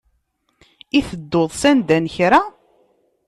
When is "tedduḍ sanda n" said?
1.07-2.05